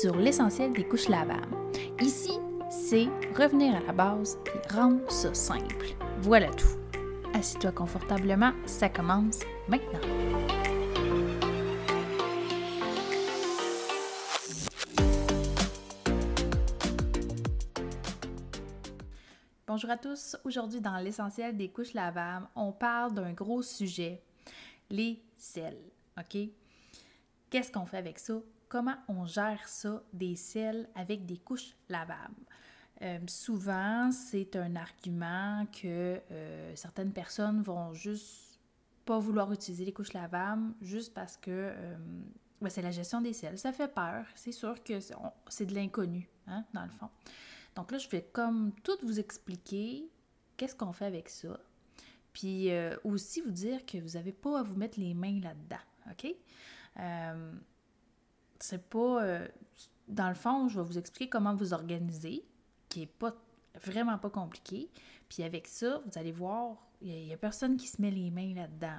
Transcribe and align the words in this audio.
sur 0.00 0.16
l'essentiel 0.16 0.72
des 0.72 0.88
couches 0.88 1.10
lavables. 1.10 1.54
Ici, 2.00 2.32
c'est 2.70 3.04
revenir 3.36 3.76
à 3.76 3.80
la 3.80 3.92
base 3.92 4.38
et 4.46 4.72
rendre 4.72 5.10
ça 5.10 5.34
simple. 5.34 5.94
Voilà 6.20 6.48
tout. 6.54 6.78
Assis-toi 7.34 7.72
confortablement, 7.72 8.52
ça 8.64 8.88
commence 8.88 9.40
maintenant. 9.68 10.00
Bonjour 19.66 19.90
à 19.90 19.98
tous. 19.98 20.34
Aujourd'hui, 20.44 20.80
dans 20.80 20.96
l'essentiel 20.96 21.58
des 21.58 21.68
couches 21.68 21.92
lavables, 21.92 22.48
on 22.56 22.72
parle 22.72 23.12
d'un 23.12 23.34
gros 23.34 23.60
sujet, 23.60 24.22
les 24.88 25.22
selles. 25.36 25.92
OK? 26.18 26.38
Qu'est-ce 27.50 27.70
qu'on 27.70 27.84
fait 27.84 27.98
avec 27.98 28.18
ça? 28.18 28.40
Comment 28.70 28.94
on 29.08 29.26
gère 29.26 29.68
ça, 29.68 30.00
des 30.12 30.36
selles 30.36 30.88
avec 30.94 31.26
des 31.26 31.38
couches 31.38 31.74
lavables? 31.88 32.46
Euh, 33.02 33.18
souvent, 33.26 34.12
c'est 34.12 34.54
un 34.54 34.76
argument 34.76 35.66
que 35.72 36.20
euh, 36.30 36.76
certaines 36.76 37.12
personnes 37.12 37.62
vont 37.62 37.92
juste 37.94 38.60
pas 39.04 39.18
vouloir 39.18 39.52
utiliser 39.52 39.84
les 39.84 39.92
couches 39.92 40.12
lavables 40.12 40.72
juste 40.80 41.12
parce 41.12 41.36
que 41.36 41.50
euh, 41.50 41.96
ben, 42.60 42.70
c'est 42.70 42.80
la 42.80 42.92
gestion 42.92 43.20
des 43.20 43.32
selles. 43.32 43.58
Ça 43.58 43.72
fait 43.72 43.92
peur. 43.92 44.24
C'est 44.36 44.52
sûr 44.52 44.80
que 44.84 45.00
c'est 45.48 45.66
de 45.66 45.74
l'inconnu, 45.74 46.30
hein, 46.46 46.64
dans 46.72 46.84
le 46.84 46.90
fond. 46.90 47.08
Donc 47.74 47.90
là, 47.90 47.98
je 47.98 48.08
vais 48.08 48.22
comme 48.22 48.70
tout 48.84 48.98
vous 49.02 49.18
expliquer 49.18 50.08
qu'est-ce 50.56 50.76
qu'on 50.76 50.92
fait 50.92 51.06
avec 51.06 51.28
ça. 51.28 51.58
Puis 52.32 52.70
aussi 53.02 53.40
vous 53.40 53.50
dire 53.50 53.84
que 53.84 53.98
vous 53.98 54.10
n'avez 54.10 54.30
pas 54.30 54.60
à 54.60 54.62
vous 54.62 54.76
mettre 54.76 55.00
les 55.00 55.12
mains 55.12 55.40
là-dedans. 55.40 55.82
OK? 56.08 56.36
C'est 58.60 58.88
pas. 58.88 59.40
dans 60.08 60.28
le 60.28 60.34
fond, 60.34 60.68
je 60.68 60.80
vais 60.80 60.86
vous 60.86 60.98
expliquer 60.98 61.28
comment 61.28 61.54
vous 61.54 61.72
organiser 61.72 62.44
qui 62.88 63.02
est 63.02 63.06
pas 63.06 63.34
vraiment 63.82 64.18
pas 64.18 64.30
compliqué. 64.30 64.90
Puis 65.28 65.42
avec 65.42 65.66
ça, 65.66 66.02
vous 66.04 66.18
allez 66.18 66.32
voir, 66.32 66.76
il 67.00 67.26
n'y 67.26 67.32
a, 67.32 67.36
personne 67.36 67.76
qui 67.76 67.86
se 67.86 68.02
met 68.02 68.10
les 68.10 68.30
mains 68.30 68.54
là-dedans. 68.54 68.98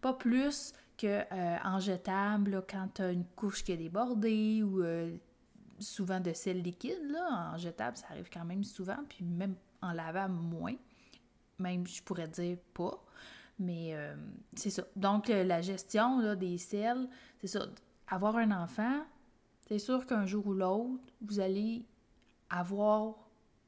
Pas 0.00 0.14
plus 0.14 0.72
que 0.96 1.06
euh, 1.06 1.56
en 1.62 1.80
jetable, 1.80 2.64
quand 2.70 2.88
tu 2.94 3.02
as 3.02 3.10
une 3.12 3.24
couche 3.24 3.64
qui 3.64 3.72
a 3.72 3.76
débordé 3.76 4.62
ou 4.62 4.82
euh, 4.82 5.14
souvent 5.78 6.20
de 6.20 6.32
sel 6.32 6.62
liquide. 6.62 7.10
Là, 7.10 7.52
en 7.54 7.58
jetable, 7.58 7.96
ça 7.96 8.06
arrive 8.10 8.30
quand 8.32 8.44
même 8.44 8.64
souvent, 8.64 8.98
puis 9.08 9.24
même 9.24 9.56
en 9.82 9.92
lavable, 9.92 10.34
moins. 10.34 10.76
Même, 11.58 11.86
je 11.86 12.02
pourrais 12.02 12.28
dire 12.28 12.58
pas. 12.72 13.02
Mais 13.58 13.94
euh, 13.94 14.14
c'est 14.54 14.70
ça. 14.70 14.84
Donc, 14.94 15.28
la 15.28 15.62
gestion 15.62 16.20
là, 16.20 16.36
des 16.36 16.58
sels, 16.58 17.08
c'est 17.40 17.46
ça. 17.46 17.66
Avoir 18.08 18.36
un 18.36 18.50
enfant, 18.52 19.04
c'est 19.68 19.78
sûr 19.78 20.06
qu'un 20.06 20.26
jour 20.26 20.46
ou 20.46 20.52
l'autre, 20.52 21.12
vous 21.20 21.40
allez 21.40 21.84
avoir 22.50 23.14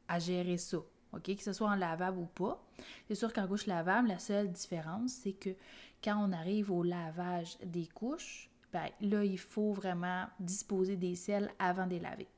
à 0.07 0.19
gérer 0.19 0.57
ça. 0.59 0.79
OK? 1.13 1.37
Que 1.37 1.43
ce 1.43 1.53
soit 1.53 1.69
en 1.69 1.75
lavable 1.75 2.19
ou 2.19 2.27
pas. 2.27 2.63
C'est 3.09 3.15
sûr 3.15 3.33
qu'en 3.33 3.47
couche 3.49 3.67
lavable, 3.67 4.09
la 4.09 4.19
seule 4.19 4.51
différence, 4.53 5.13
c'est 5.13 5.33
que 5.33 5.51
quand 6.03 6.17
on 6.17 6.33
arrive 6.33 6.71
au 6.71 6.83
lavage 6.83 7.59
des 7.65 7.87
couches, 7.87 8.51
ben, 8.73 8.89
là, 9.01 9.25
il 9.25 9.39
faut 9.39 9.73
vraiment 9.73 10.27
disposer 10.39 10.97
des 10.97 11.15
selles 11.15 11.51
avant 11.59 11.87
de 11.87 11.91
les 11.91 12.01
laver. 12.01 12.29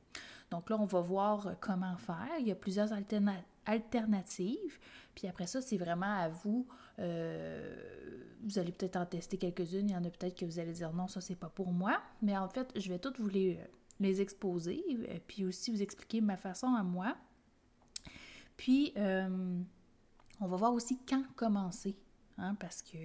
Donc 0.49 0.69
là, 0.69 0.77
on 0.79 0.85
va 0.85 1.01
voir 1.01 1.55
comment 1.59 1.95
faire. 1.97 2.37
Il 2.39 2.47
y 2.47 2.51
a 2.51 2.55
plusieurs 2.55 2.91
alternatives. 3.65 4.79
Puis 5.15 5.27
après 5.27 5.47
ça, 5.47 5.61
c'est 5.61 5.77
vraiment 5.77 6.19
à 6.19 6.29
vous. 6.29 6.67
Euh, 6.99 7.75
vous 8.43 8.59
allez 8.59 8.71
peut-être 8.71 8.95
en 8.95 9.05
tester 9.05 9.37
quelques-unes. 9.37 9.89
Il 9.89 9.93
y 9.93 9.95
en 9.95 10.03
a 10.03 10.09
peut-être 10.09 10.37
que 10.37 10.45
vous 10.45 10.59
allez 10.59 10.73
dire 10.73 10.93
non, 10.93 11.07
ça, 11.07 11.21
c'est 11.21 11.35
pas 11.35 11.49
pour 11.49 11.71
moi. 11.71 12.01
Mais 12.21 12.37
en 12.37 12.49
fait, 12.49 12.71
je 12.75 12.89
vais 12.89 12.99
toutes 12.99 13.19
vous 13.19 13.29
les 13.29 13.59
les 14.01 14.21
exposer, 14.21 14.83
euh, 14.89 15.19
puis 15.27 15.45
aussi 15.45 15.71
vous 15.71 15.81
expliquer 15.81 16.21
ma 16.21 16.37
façon 16.37 16.73
à 16.73 16.83
moi. 16.83 17.15
Puis, 18.57 18.93
euh, 18.97 19.61
on 20.39 20.47
va 20.47 20.57
voir 20.57 20.73
aussi 20.73 20.99
quand 21.07 21.23
commencer, 21.35 21.95
hein, 22.37 22.55
parce 22.55 22.81
que 22.81 22.97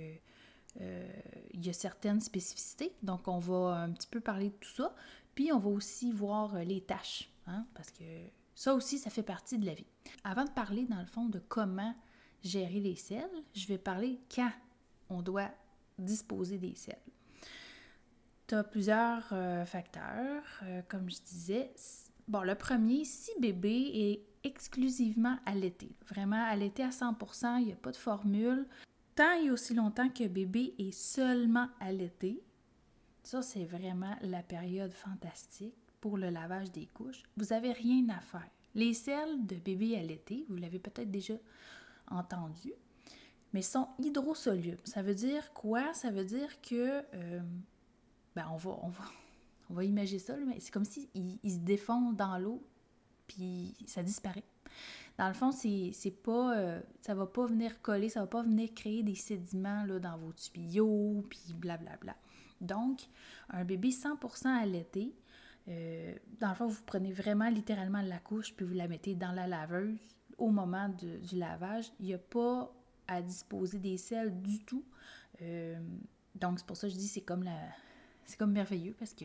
euh, 0.81 1.21
il 1.53 1.65
y 1.65 1.71
a 1.71 1.73
certaines 1.73 2.21
spécificités. 2.21 2.93
Donc, 3.03 3.29
on 3.29 3.39
va 3.39 3.83
un 3.83 3.93
petit 3.93 4.09
peu 4.09 4.21
parler 4.21 4.51
de 4.51 4.55
tout 4.55 4.71
ça. 4.71 4.95
Puis, 5.35 5.53
on 5.53 5.59
va 5.59 5.69
aussi 5.69 6.13
voir 6.13 6.59
les 6.65 6.81
tâches, 6.81 7.31
hein, 7.47 7.67
parce 7.75 7.91
que 7.91 8.05
ça 8.55 8.75
aussi, 8.75 8.99
ça 8.99 9.11
fait 9.11 9.23
partie 9.23 9.59
de 9.59 9.67
la 9.67 9.75
vie. 9.75 9.87
Avant 10.25 10.45
de 10.45 10.51
parler, 10.51 10.87
dans 10.87 11.01
le 11.01 11.07
fond, 11.07 11.27
de 11.29 11.39
comment 11.39 11.95
gérer 12.47 12.81
les 12.81 12.97
selles, 12.97 13.45
je 13.55 13.67
vais 13.67 13.79
parler 13.79 14.21
quand 14.35 14.51
on 15.09 15.23
doit 15.23 15.51
disposer 15.99 16.59
des 16.59 16.75
selles. 16.75 16.97
Tu 18.47 18.55
as 18.55 18.65
plusieurs 18.65 19.25
euh, 19.33 19.65
facteurs, 19.65 20.45
euh, 20.63 20.83
comme 20.89 21.11
je 21.11 21.21
disais. 21.23 21.73
Bon, 22.29 22.43
le 22.43 22.55
premier, 22.55 23.05
si 23.05 23.31
bébé 23.41 23.91
est 23.95 24.27
exclusivement 24.47 25.37
allaité, 25.45 25.91
vraiment 26.09 26.45
allaité 26.45 26.85
à 26.85 26.91
100%, 26.91 27.61
il 27.61 27.67
n'y 27.67 27.73
a 27.73 27.77
pas 27.77 27.91
de 27.91 27.97
formule, 27.97 28.67
tant 29.17 29.33
et 29.43 29.51
aussi 29.51 29.75
longtemps 29.75 30.09
que 30.09 30.27
bébé 30.29 30.75
est 30.79 30.93
seulement 30.93 31.69
allaité, 31.81 32.43
ça 33.25 33.43
c'est 33.43 33.65
vraiment 33.65 34.15
la 34.23 34.43
période 34.43 34.93
fantastique 34.93 35.75
pour 36.01 36.17
le 36.17 36.31
lavage 36.31 36.71
des 36.71 36.87
couches. 36.87 37.25
Vous 37.37 37.47
n'avez 37.47 37.73
rien 37.73 38.09
à 38.11 38.21
faire. 38.21 38.49
Les 38.77 38.95
selles 38.95 39.47
de 39.47 39.57
bébé 39.57 39.97
allaité, 39.97 40.45
vous 40.49 40.57
l'avez 40.57 40.79
peut-être 40.79 41.11
déjà 41.11 41.35
entendu, 42.09 42.73
mais 43.53 43.63
sont 43.63 43.89
hydrosolubles. 43.99 44.83
Ça 44.85 45.03
veut 45.03 45.15
dire 45.15 45.53
quoi? 45.53 45.95
Ça 45.95 46.11
veut 46.11 46.25
dire 46.25 46.61
que 46.61 47.03
euh, 47.15 47.41
ben 48.35 48.47
on 48.53 48.57
va, 48.57 48.79
on 48.83 48.89
va, 48.89 49.05
on 49.71 49.75
va 49.75 49.85
imaginer 49.85 50.19
ça, 50.19 50.37
mais 50.37 50.61
c'est 50.61 50.73
comme 50.73 50.85
s'il 50.85 51.09
il 51.15 51.51
se 51.51 51.59
défend 51.59 52.13
dans 52.13 52.39
l'eau, 52.39 52.63
puis 53.27 53.75
ça 53.87 54.03
disparaît. 54.03 54.45
Dans 55.19 55.29
le 55.29 55.35
fond, 55.35 55.51
c'est, 55.51 56.11
pas, 56.23 56.57
euh, 56.57 56.81
ça 57.01 57.15
va 57.15 57.27
pas 57.27 57.47
venir 57.47 57.81
coller, 57.81 58.11
ça 58.11 58.21
va 58.21 58.27
pas 58.27 58.43
venir 58.43 58.75
créer 58.75 59.03
des 59.03 59.15
sédiments 59.15 59.85
là, 59.85 59.99
dans 59.99 60.19
vos 60.19 60.33
tuyaux, 60.33 61.25
puis 61.31 61.55
blablabla. 61.55 62.15
Donc, 62.61 63.01
un 63.49 63.65
bébé 63.65 63.91
100% 63.91 64.47
allaité, 64.47 65.15
euh, 65.69 66.15
dans 66.39 66.51
le 66.51 66.55
fond, 66.55 66.67
vous 66.67 66.83
prenez 66.85 67.13
vraiment 67.13 67.49
littéralement 67.49 68.03
la 68.03 68.19
couche, 68.19 68.55
puis 68.55 68.67
vous 68.67 68.75
la 68.75 68.89
mettez 68.89 69.15
dans 69.15 69.33
la 69.33 69.47
laveuse 69.47 70.16
au 70.39 70.51
moment 70.51 70.89
du 70.89 71.37
lavage. 71.37 71.93
Il 72.01 72.07
n'y 72.07 72.15
a 72.15 72.19
pas 72.19 72.73
à 73.09 73.23
disposer 73.23 73.79
des 73.79 73.97
selles 73.97 74.41
du 74.43 74.65
tout. 74.65 74.85
Euh, 75.43 75.79
donc, 76.35 76.59
c'est 76.59 76.67
pour 76.67 76.77
ça 76.77 76.89
que 76.89 76.93
je 76.93 76.99
dis 76.99 77.09
c'est 77.09 77.23
comme 77.23 77.43
la, 77.43 77.59
c'est 78.25 78.39
comme 78.39 78.53
merveilleux 78.53 78.95
parce 78.99 79.15
que 79.15 79.25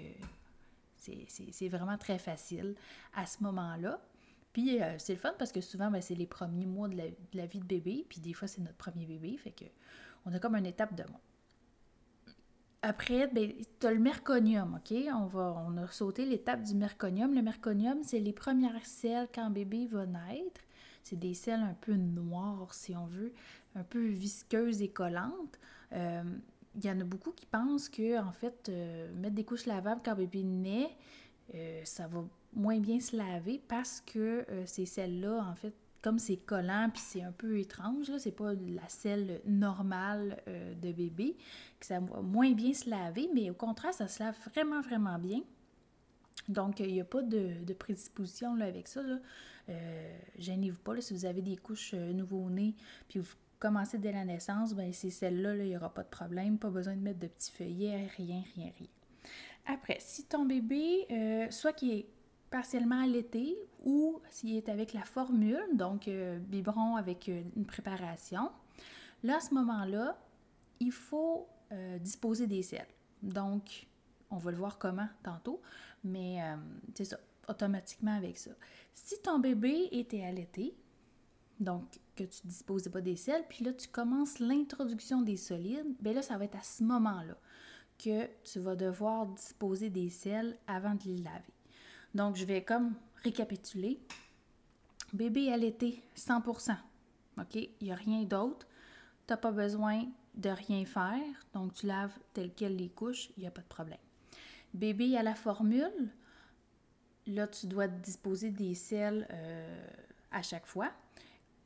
c'est 0.97 1.67
vraiment 1.69 1.97
très 1.97 2.19
facile 2.19 2.75
à 3.15 3.25
ce 3.25 3.41
moment-là. 3.43 3.99
Puis 4.53 4.81
euh, 4.81 4.95
c'est 4.97 5.13
le 5.13 5.19
fun 5.19 5.33
parce 5.37 5.51
que 5.51 5.61
souvent, 5.61 5.89
ben, 5.89 6.01
c'est 6.01 6.15
les 6.15 6.27
premiers 6.27 6.65
mois 6.65 6.87
de 6.87 6.97
la, 7.33 7.45
vie 7.45 7.59
de 7.59 7.65
bébé, 7.65 8.05
puis 8.07 8.19
des 8.19 8.33
fois, 8.33 8.47
c'est 8.47 8.61
notre 8.61 8.75
premier 8.75 9.05
bébé, 9.05 9.37
fait 9.37 9.51
que 9.51 9.65
on 10.25 10.33
a 10.33 10.39
comme 10.39 10.55
une 10.55 10.65
étape 10.65 10.93
de 10.93 11.03
mois. 11.09 11.21
Après, 12.83 13.27
ben, 13.27 13.51
tu 13.79 13.87
as 13.87 13.91
le 13.91 13.99
merconium, 13.99 14.75
OK? 14.75 14.97
On, 15.13 15.25
va, 15.25 15.63
on 15.67 15.77
a 15.77 15.87
sauté 15.87 16.25
l'étape 16.25 16.63
du 16.63 16.75
merconium. 16.75 17.33
Le 17.33 17.41
merconium, 17.41 18.03
c'est 18.03 18.19
les 18.19 18.33
premières 18.33 18.85
selles 18.85 19.27
quand 19.33 19.49
bébé 19.51 19.87
va 19.87 20.05
naître. 20.05 20.61
C'est 21.03 21.19
des 21.19 21.33
selles 21.33 21.61
un 21.61 21.75
peu 21.79 21.93
noires, 21.93 22.73
si 22.73 22.95
on 22.95 23.05
veut, 23.05 23.33
un 23.75 23.83
peu 23.83 24.05
visqueuses 24.05 24.81
et 24.81 24.89
collantes. 24.89 25.59
Euh, 25.93 26.23
il 26.75 26.85
y 26.85 26.89
en 26.89 26.99
a 26.99 27.03
beaucoup 27.03 27.31
qui 27.31 27.45
pensent 27.45 27.89
que, 27.89 28.19
en 28.19 28.31
fait, 28.31 28.69
euh, 28.69 29.13
mettre 29.15 29.35
des 29.35 29.43
couches 29.43 29.65
lavables 29.65 30.01
quand 30.03 30.15
bébé 30.15 30.43
naît, 30.43 30.89
euh, 31.53 31.81
ça 31.83 32.07
va 32.07 32.23
moins 32.53 32.79
bien 32.79 32.99
se 32.99 33.15
laver 33.15 33.61
parce 33.67 34.01
que 34.01 34.45
euh, 34.49 34.65
ces 34.65 34.85
selles-là, 34.85 35.45
en 35.49 35.55
fait, 35.55 35.73
comme 36.01 36.17
c'est 36.17 36.37
collant 36.37 36.89
puis 36.91 37.01
c'est 37.05 37.21
un 37.21 37.31
peu 37.31 37.59
étrange, 37.59 38.09
là, 38.09 38.19
c'est 38.19 38.31
pas 38.31 38.53
la 38.53 38.87
selle 38.87 39.41
normale 39.45 40.41
de 40.81 40.91
bébé, 40.91 41.37
que 41.79 41.85
ça 41.85 41.99
va 41.99 42.21
moins 42.21 42.53
bien 42.53 42.73
se 42.73 42.89
laver, 42.89 43.29
mais 43.35 43.51
au 43.51 43.53
contraire, 43.53 43.93
ça 43.93 44.07
se 44.07 44.23
lave 44.23 44.35
vraiment, 44.49 44.81
vraiment 44.81 45.19
bien. 45.19 45.41
Donc, 46.49 46.79
il 46.79 46.91
n'y 46.91 47.01
a 47.01 47.05
pas 47.05 47.21
de, 47.21 47.73
prédisposition 47.73 48.55
là, 48.55 48.65
avec 48.65 48.87
ça. 48.87 49.01
Gênez-vous 50.37 50.79
pas 50.79 50.99
si 51.01 51.13
vous 51.13 51.25
avez 51.25 51.41
des 51.41 51.57
couches 51.57 51.93
nouveau-nés 51.93 52.75
puis 53.07 53.19
vous 53.19 53.35
commencer 53.61 53.99
dès 53.99 54.11
la 54.11 54.25
naissance, 54.25 54.73
ben 54.73 54.91
c'est 54.91 55.11
celle-là, 55.11 55.55
il 55.55 55.69
n'y 55.69 55.77
aura 55.77 55.93
pas 55.93 56.03
de 56.03 56.09
problème, 56.09 56.57
pas 56.57 56.71
besoin 56.71 56.95
de 56.95 57.01
mettre 57.01 57.19
de 57.19 57.27
petits 57.27 57.51
feuillets, 57.51 58.09
rien, 58.17 58.43
rien, 58.55 58.71
rien. 58.77 58.87
Après, 59.67 59.97
si 59.99 60.25
ton 60.25 60.45
bébé, 60.45 61.05
euh, 61.11 61.49
soit 61.51 61.71
qui 61.71 61.91
est 61.91 62.09
partiellement 62.49 63.01
allaité 63.01 63.55
ou 63.85 64.19
s'il 64.29 64.57
est 64.57 64.67
avec 64.67 64.93
la 64.93 65.03
formule, 65.03 65.63
donc 65.73 66.07
euh, 66.07 66.39
biberon 66.39 66.95
avec 66.95 67.29
euh, 67.29 67.43
une 67.55 67.65
préparation, 67.65 68.51
là, 69.23 69.37
à 69.37 69.39
ce 69.39 69.53
moment-là, 69.53 70.17
il 70.79 70.91
faut 70.91 71.47
disposer 72.01 72.47
des 72.47 72.63
selles. 72.63 72.85
Donc, 73.23 73.87
on 74.29 74.35
va 74.35 74.51
le 74.51 74.57
voir 74.57 74.77
comment 74.77 75.07
tantôt, 75.23 75.61
mais 76.03 76.39
c'est 76.93 77.05
ça, 77.05 77.17
automatiquement 77.47 78.15
avec 78.15 78.37
ça. 78.37 78.51
Si 78.93 79.21
ton 79.21 79.39
bébé 79.39 79.89
était 79.91 80.23
allaité, 80.23 80.75
donc 81.59 81.83
que 82.15 82.23
tu 82.23 82.47
disposes 82.47 82.89
pas 82.89 83.01
des 83.01 83.15
sels, 83.15 83.45
puis 83.47 83.63
là, 83.63 83.73
tu 83.73 83.87
commences 83.87 84.39
l'introduction 84.39 85.21
des 85.21 85.37
solides, 85.37 85.95
bien 85.99 86.13
là, 86.13 86.21
ça 86.21 86.37
va 86.37 86.45
être 86.45 86.55
à 86.55 86.63
ce 86.63 86.83
moment-là 86.83 87.37
que 87.97 88.27
tu 88.43 88.59
vas 88.59 88.75
devoir 88.75 89.27
disposer 89.27 89.89
des 89.89 90.09
sels 90.09 90.57
avant 90.67 90.95
de 90.95 91.03
les 91.05 91.17
laver. 91.17 91.53
Donc, 92.15 92.35
je 92.35 92.45
vais 92.45 92.63
comme 92.63 92.95
récapituler. 93.23 93.99
Bébé 95.13 95.51
allaité, 95.51 96.01
100%. 96.17 96.75
OK? 97.39 97.55
Il 97.55 97.69
n'y 97.81 97.91
a 97.91 97.95
rien 97.95 98.23
d'autre. 98.23 98.67
Tu 99.27 99.33
n'as 99.33 99.37
pas 99.37 99.51
besoin 99.51 100.05
de 100.35 100.49
rien 100.49 100.85
faire. 100.85 101.21
Donc, 101.53 101.73
tu 101.73 101.85
laves 101.85 102.17
tel 102.33 102.51
quel 102.55 102.75
les 102.75 102.89
couches, 102.89 103.29
il 103.37 103.41
n'y 103.41 103.47
a 103.47 103.51
pas 103.51 103.61
de 103.61 103.67
problème. 103.67 103.99
Bébé 104.73 105.15
à 105.17 105.23
la 105.23 105.35
formule, 105.35 106.09
là, 107.27 107.47
tu 107.47 107.67
dois 107.67 107.87
disposer 107.87 108.51
des 108.51 108.73
selles 108.75 109.27
euh, 109.31 109.87
à 110.31 110.41
chaque 110.41 110.65
fois. 110.65 110.91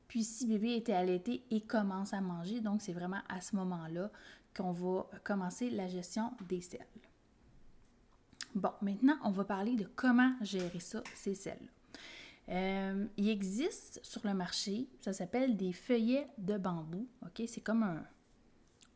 Puis, 0.08 0.24
si 0.24 0.48
bébé 0.48 0.76
était 0.76 0.94
allaité 0.94 1.44
et 1.52 1.62
commence 1.62 2.14
à 2.14 2.22
manger, 2.22 2.62
donc 2.62 2.82
c'est 2.82 2.94
vraiment 2.94 3.22
à 3.28 3.42
ce 3.42 3.56
moment-là 3.56 4.12
qu'on 4.56 4.72
va 4.72 5.10
commencer 5.24 5.70
la 5.70 5.88
gestion 5.88 6.32
des 6.48 6.62
selles. 6.62 6.86
Bon, 8.54 8.72
maintenant, 8.82 9.18
on 9.24 9.32
va 9.32 9.44
parler 9.44 9.76
de 9.76 9.86
comment 9.96 10.34
gérer 10.42 10.80
ça, 10.80 11.04
ces 11.14 11.36
selles. 11.36 11.70
Euh, 12.50 13.06
il 13.18 13.30
existe 13.30 14.00
sur 14.04 14.26
le 14.26 14.34
marché, 14.34 14.88
ça 15.02 15.14
s'appelle 15.14 15.58
des 15.58 15.74
feuillets 15.74 16.28
de 16.38 16.58
bambou. 16.58 17.08
OK? 17.24 17.44
C'est 17.48 17.62
comme 17.62 17.84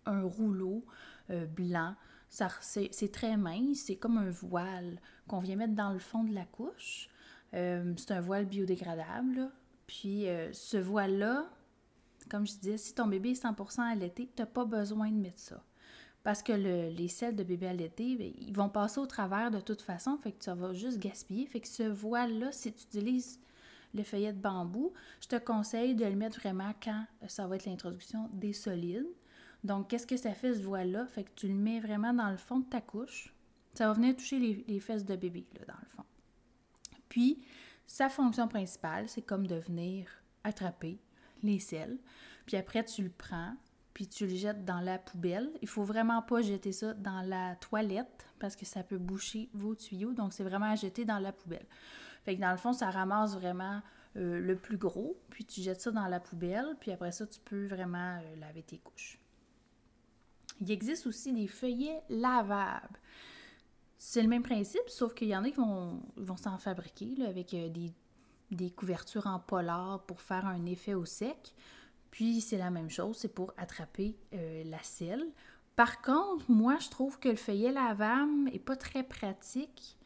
un, 0.06 0.22
rouleau 0.22 0.86
euh, 1.30 1.46
blanc. 1.46 1.96
C'est 2.30 3.12
très 3.12 3.38
mince, 3.38 3.80
c'est 3.86 3.96
comme 3.96 4.18
un 4.18 4.30
voile 4.30 5.00
qu'on 5.30 5.40
vient 5.40 5.56
mettre 5.56 5.76
dans 5.76 5.94
le 5.94 6.00
fond 6.00 6.24
de 6.24 6.34
la 6.34 6.46
couche. 6.46 7.10
Euh, 7.54 7.94
c'est 7.98 8.12
un 8.12 8.22
voile 8.22 8.46
biodégradable. 8.46 9.50
Puis 9.88 10.26
ce 10.52 10.78
voile-là, 10.78 11.50
comme 12.30 12.46
je 12.46 12.54
disais, 12.54 12.78
si 12.78 12.94
ton 12.94 13.08
bébé 13.08 13.32
est 13.32 13.44
100% 13.44 13.82
allaité, 13.82 14.30
tu 14.36 14.42
n'as 14.42 14.46
pas 14.46 14.66
besoin 14.66 15.10
de 15.10 15.16
mettre 15.16 15.40
ça. 15.40 15.64
Parce 16.24 16.44
que 16.44 16.52
les 16.52 17.08
selles 17.08 17.36
de 17.36 17.44
bébé 17.44 17.68
allaité, 17.68 18.16
ben, 18.16 18.32
ils 18.38 18.54
vont 18.54 18.70
passer 18.70 19.00
au 19.00 19.06
travers 19.06 19.52
de 19.52 19.60
toute 19.60 19.82
façon, 19.82 20.18
fait 20.18 20.34
que 20.34 20.44
tu 20.44 20.52
vas 20.52 20.74
juste 20.74 21.00
gaspiller. 21.00 21.46
Fait 21.46 21.62
que 21.62 21.68
ce 21.68 21.84
voile-là, 21.84 22.52
si 22.52 22.74
tu 22.74 22.84
utilises 22.84 23.40
le 23.94 24.04
feuillet 24.04 24.34
de 24.34 24.40
bambou, 24.40 24.94
je 25.22 25.28
te 25.28 25.38
conseille 25.38 25.96
de 25.96 26.06
le 26.06 26.16
mettre 26.16 26.40
vraiment 26.40 26.74
quand 26.84 27.06
ça 27.28 27.48
va 27.48 27.56
être 27.56 27.66
l'introduction 27.66 28.30
des 28.34 28.54
solides. 28.54 29.08
Donc, 29.64 29.90
qu'est-ce 29.90 30.08
que 30.08 30.18
ça 30.18 30.34
fait 30.34 30.54
ce 30.54 30.62
voile-là? 30.62 31.06
Fait 31.08 31.24
que 31.24 31.32
tu 31.36 31.48
le 31.48 31.54
mets 31.54 31.80
vraiment 31.80 32.14
dans 32.14 32.30
le 32.30 32.38
fond 32.38 32.60
de 32.60 32.66
ta 32.66 32.82
couche. 32.82 33.34
Ça 33.80 33.88
va 33.88 33.94
venir 33.94 34.14
toucher 34.14 34.40
les, 34.40 34.80
fesses 34.82 35.06
de 35.06 35.16
bébé, 35.16 35.48
là, 35.58 35.62
dans 35.66 35.80
le 35.82 35.88
fond. 35.88 36.04
Puis, 37.08 37.42
sa 37.88 38.10
fonction 38.10 38.50
principale, 38.50 39.08
c'est 39.08 39.22
comme 39.22 39.48
de 39.48 39.56
venir 39.56 40.06
attraper 40.44 41.00
les 41.44 41.60
selles. 41.60 41.98
Puis 42.46 42.58
après, 42.58 42.84
tu 42.84 43.04
le 43.04 43.10
prends, 43.10 43.56
puis 43.94 44.06
tu 44.06 44.28
le 44.28 44.36
jettes 44.36 44.66
dans 44.66 44.82
la 44.82 45.00
poubelle. 45.00 45.50
Il 45.62 45.70
faut 45.70 45.86
vraiment 45.86 46.22
pas 46.22 46.42
jeter 46.42 46.74
ça 46.74 46.94
dans 46.94 47.22
la 47.22 47.56
toilette 47.56 48.28
parce 48.38 48.58
que 48.58 48.66
ça 48.66 48.84
peut 48.84 48.98
boucher 48.98 49.50
vos 49.54 49.76
tuyaux. 49.76 50.12
Donc, 50.12 50.34
c'est 50.34 50.44
vraiment 50.44 50.72
à 50.72 50.76
jeter 50.76 51.06
dans 51.06 51.20
la 51.20 51.32
poubelle. 51.32 51.66
Fait 52.26 52.36
que 52.36 52.42
dans 52.42 52.52
le 52.52 52.58
fond, 52.58 52.74
ça 52.74 52.90
ramasse 52.90 53.36
vraiment 53.36 53.82
euh, 54.18 54.42
le 54.42 54.58
plus 54.58 54.78
gros, 54.78 55.18
puis 55.30 55.46
tu 55.46 55.62
jettes 55.62 55.80
ça 55.80 55.92
dans 55.92 56.08
la 56.08 56.20
poubelle, 56.20 56.76
puis 56.82 56.92
après 56.92 57.14
ça, 57.14 57.26
tu 57.26 57.40
peux 57.40 57.66
vraiment 57.68 58.18
euh, 58.18 58.36
laver 58.42 58.64
tes 58.64 58.80
couches. 58.80 59.22
Il 60.60 60.70
existe 60.70 61.08
aussi 61.08 61.32
des 61.32 61.48
feuillets 61.48 62.02
lavables. 62.10 63.00
C'est 64.00 64.22
le 64.24 64.30
même 64.30 64.44
principe, 64.44 64.88
sauf 64.88 65.14
qu'il 65.14 65.28
y 65.28 65.36
en 65.36 65.44
a 65.44 65.50
qui 65.50 65.58
vont, 65.58 66.02
vont 66.16 66.38
s'en 66.38 66.58
fabriquer 66.58 67.16
avec 67.28 67.54
euh, 67.54 67.68
des, 67.68 67.92
des 68.50 68.72
couvertures 68.72 69.28
en 69.28 69.40
polar 69.40 70.06
pour 70.06 70.22
faire 70.22 70.46
un 70.46 70.66
effet 70.66 70.94
au 70.94 71.04
sec. 71.04 71.54
Puis 72.10 72.40
c'est 72.40 72.58
la 72.58 72.72
même 72.72 72.90
chose, 72.90 73.18
c'est 73.18 73.34
pour 73.34 73.54
attraper 73.58 74.16
euh, 74.34 74.64
la 74.64 74.82
selle. 74.82 75.28
Par 75.76 76.02
contre, 76.02 76.50
moi, 76.50 76.78
je 76.80 76.90
trouve 76.90 77.20
que 77.20 77.30
le 77.30 77.36
feuillet 77.36 77.72
lavable 77.72 78.50
est 78.54 78.60
pas 78.60 78.78
très 78.78 79.04
pratique 79.04 79.98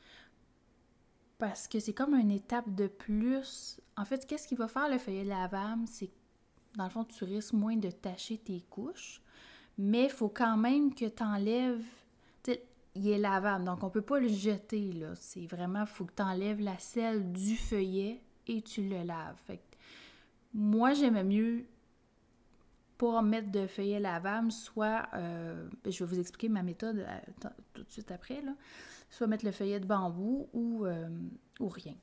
parce 1.37 1.67
que 1.67 1.79
c'est 1.79 1.93
comme 1.93 2.15
une 2.15 2.31
étape 2.31 2.73
de 2.73 2.87
plus. 2.87 3.79
En 3.95 4.05
fait, 4.05 4.25
qu'est-ce 4.25 4.47
qu'il 4.47 4.57
va 4.57 4.67
faire 4.67 4.89
le 4.89 4.97
feuillet 4.97 5.23
lavable? 5.23 5.83
C'est 5.87 6.09
dans 6.75 6.85
le 6.85 6.89
fond, 6.89 7.03
tu 7.03 7.23
risques 7.25 7.53
moins 7.53 7.77
de 7.77 7.91
tacher 7.91 8.39
tes 8.39 8.61
couches, 8.71 9.21
mais 9.77 10.05
il 10.05 10.09
faut 10.09 10.29
quand 10.29 10.57
même 10.57 10.95
que 10.95 11.05
tu 11.05 11.23
enlèves. 11.23 11.85
Il 12.95 13.09
est 13.09 13.17
lavable, 13.17 13.65
donc 13.65 13.83
on 13.83 13.89
peut 13.89 14.01
pas 14.01 14.19
le 14.19 14.27
jeter. 14.27 14.91
là. 14.93 15.15
C'est 15.15 15.47
vraiment, 15.47 15.85
faut 15.85 16.05
que 16.05 16.13
tu 16.15 16.21
enlèves 16.21 16.61
la 16.61 16.77
selle 16.77 17.31
du 17.31 17.55
feuillet 17.55 18.21
et 18.47 18.61
tu 18.61 18.87
le 18.87 19.03
laves. 19.03 19.39
Fait 19.45 19.61
moi, 20.53 20.93
j'aimais 20.93 21.23
mieux 21.23 21.65
pour 22.97 23.21
mettre 23.23 23.51
de 23.51 23.65
feuillet 23.65 23.99
lavable, 23.99 24.51
soit, 24.51 25.07
euh, 25.13 25.67
je 25.85 26.03
vais 26.03 26.15
vous 26.15 26.19
expliquer 26.19 26.47
ma 26.47 26.61
méthode 26.61 26.99
euh, 26.99 27.49
tout 27.73 27.83
de 27.83 27.91
suite 27.91 28.11
après, 28.11 28.41
soit 29.09 29.27
mettre 29.27 29.45
le 29.45 29.51
feuillet 29.51 29.79
de 29.79 29.85
bambou 29.85 30.47
ou, 30.53 30.85
euh, 30.85 31.09
ou 31.59 31.67
rien. 31.67 31.95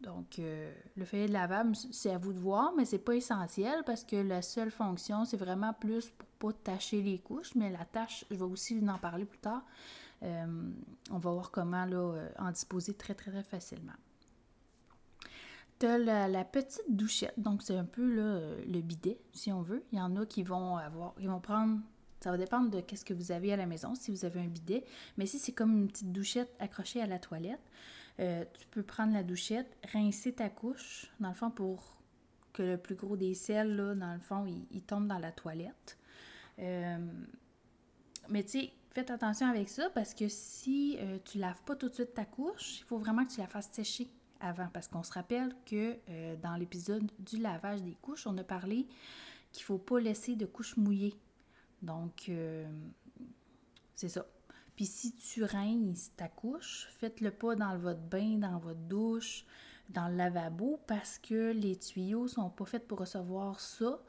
Donc, 0.00 0.38
le 0.38 1.04
feuillet 1.04 1.26
de 1.26 1.32
lavable, 1.32 1.74
c'est 1.74 2.10
à 2.10 2.18
vous 2.18 2.32
de 2.32 2.38
voir, 2.38 2.72
mais 2.76 2.84
c'est 2.84 2.98
pas 2.98 3.14
essentiel 3.14 3.82
parce 3.84 4.04
que 4.04 4.16
la 4.16 4.42
seule 4.42 4.70
fonction, 4.70 5.24
c'est 5.24 5.38
vraiment 5.38 5.72
plus 5.72 6.10
pour 6.10 6.52
pas 6.52 6.58
tacher 6.72 7.02
les 7.02 7.18
couches, 7.18 7.54
mais 7.54 7.70
la 7.70 7.84
tâche, 7.84 8.24
je 8.30 8.36
vais 8.36 8.42
aussi 8.42 8.78
en 8.88 8.98
parler 8.98 9.24
plus 9.24 9.38
tard. 9.38 9.64
On 10.22 11.18
va 11.18 11.30
voir 11.30 11.50
comment 11.50 11.84
là, 11.84 12.28
en 12.38 12.50
disposer 12.50 12.94
très, 12.94 13.14
très, 13.14 13.30
très 13.30 13.42
facilement. 13.42 13.92
Tu 15.78 15.86
as 15.86 15.98
la, 15.98 16.44
petite 16.44 16.84
douchette, 16.88 17.34
donc 17.36 17.62
c'est 17.62 17.76
un 17.76 17.84
peu 17.84 18.02
le 18.66 18.80
bidet, 18.80 19.18
si 19.32 19.52
on 19.52 19.62
veut. 19.62 19.84
Il 19.92 19.98
y 19.98 20.00
en 20.00 20.16
a 20.16 20.24
qui 20.24 20.42
vont 20.42 20.76
avoir, 20.76 21.14
ils 21.18 21.28
vont 21.28 21.40
prendre, 21.40 21.80
ça 22.20 22.30
va 22.30 22.38
dépendre 22.38 22.70
de 22.70 22.80
qu'est-ce 22.80 23.04
que 23.04 23.14
vous 23.14 23.30
avez 23.30 23.52
à 23.52 23.56
la 23.56 23.66
maison, 23.66 23.94
si 23.94 24.10
vous 24.10 24.24
avez 24.24 24.40
un 24.40 24.48
bidet. 24.48 24.84
Mais 25.18 25.26
si 25.26 25.38
c'est 25.38 25.52
comme 25.52 25.72
une 25.72 25.88
petite 25.88 26.12
douchette 26.12 26.54
accrochée 26.58 27.02
à 27.02 27.06
la 27.06 27.18
toilette, 27.18 27.60
euh, 28.18 28.44
tu 28.58 28.66
peux 28.68 28.82
prendre 28.82 29.12
la 29.12 29.22
douchette, 29.22 29.76
rincer 29.92 30.32
ta 30.32 30.48
couche, 30.48 31.12
dans 31.20 31.28
le 31.28 31.34
fond, 31.34 31.50
pour 31.50 31.96
que 32.52 32.62
le 32.62 32.78
plus 32.78 32.94
gros 32.94 33.16
des 33.16 33.34
sels, 33.34 33.76
là, 33.76 33.94
dans 33.94 34.14
le 34.14 34.18
fond, 34.18 34.46
il, 34.46 34.82
tombe 34.82 35.06
dans 35.06 35.18
la 35.18 35.32
toilette. 35.32 35.98
Euh, 36.58 36.98
mais 38.30 38.42
tu 38.42 38.60
sais, 38.60 38.72
faites 38.96 39.10
attention 39.10 39.46
avec 39.46 39.68
ça 39.68 39.90
parce 39.90 40.14
que 40.14 40.26
si 40.26 40.96
euh, 41.00 41.18
tu 41.22 41.36
laves 41.36 41.60
pas 41.66 41.76
tout 41.76 41.90
de 41.90 41.94
suite 41.94 42.14
ta 42.14 42.24
couche, 42.24 42.80
il 42.80 42.84
faut 42.84 42.96
vraiment 42.96 43.26
que 43.26 43.32
tu 43.34 43.40
la 43.40 43.46
fasses 43.46 43.68
sécher 43.70 44.08
avant, 44.40 44.68
parce 44.72 44.88
qu'on 44.88 45.02
se 45.02 45.12
rappelle 45.12 45.54
que 45.66 45.98
euh, 46.08 46.34
dans 46.36 46.56
l'épisode 46.56 47.04
du 47.18 47.36
lavage 47.36 47.82
des 47.82 47.94
couches, 48.00 48.26
on 48.26 48.38
a 48.38 48.42
parlé 48.42 48.86
qu'il 49.52 49.64
faut 49.64 49.76
pas 49.76 50.00
laisser 50.00 50.34
de 50.34 50.46
couches 50.46 50.78
mouillées. 50.78 51.14
Donc, 51.82 52.30
euh, 52.30 52.66
c'est 53.94 54.08
ça. 54.08 54.24
Puis 54.76 54.86
si 54.86 55.14
tu 55.14 55.44
rinces 55.44 56.16
ta 56.16 56.28
couche, 56.28 56.88
faites-le 56.98 57.32
pas 57.32 57.54
dans 57.54 57.76
votre 57.76 58.00
bain, 58.00 58.38
dans 58.38 58.58
votre 58.58 58.80
douche, 58.80 59.44
dans 59.90 60.08
le 60.08 60.16
lavabo, 60.16 60.80
parce 60.86 61.18
que 61.18 61.52
les 61.52 61.76
tuyaux 61.76 62.28
sont 62.28 62.48
pas 62.48 62.64
faits 62.64 62.88
pour 62.88 63.00
recevoir 63.00 63.60
ça, 63.60 64.02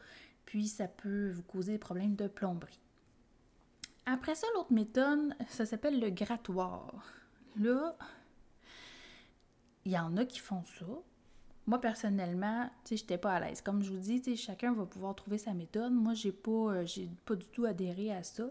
puis 0.45 0.69
ça 0.69 0.87
peut 0.87 1.31
vous 1.31 1.43
causer 1.43 1.73
des 1.73 1.77
problèmes 1.77 2.15
de 2.15 2.29
plomberie. 2.29 2.79
Après 4.09 4.35
ça, 4.35 4.47
l'autre 4.55 4.71
méthode, 4.71 5.35
ça 5.49 5.65
s'appelle 5.65 5.99
le 5.99 6.09
grattoir. 6.09 7.03
Là, 7.57 7.97
il 9.83 9.91
y 9.91 9.99
en 9.99 10.15
a 10.15 10.23
qui 10.23 10.39
font 10.39 10.63
ça. 10.63 10.85
Moi, 11.65 11.81
personnellement, 11.81 12.69
tu 12.85 12.91
sais, 12.91 12.97
j'étais 12.97 13.17
pas 13.17 13.33
à 13.33 13.41
l'aise. 13.41 13.59
Comme 13.59 13.83
je 13.83 13.91
vous 13.91 13.99
dis, 13.99 14.37
chacun 14.37 14.71
va 14.71 14.85
pouvoir 14.85 15.13
trouver 15.13 15.37
sa 15.37 15.53
méthode. 15.53 15.91
Moi, 15.91 16.13
j'ai 16.13 16.31
pas, 16.31 16.51
euh, 16.51 16.85
pas 17.25 17.35
du 17.35 17.47
tout 17.47 17.65
adhéré 17.65 18.13
à 18.13 18.23
ça, 18.23 18.49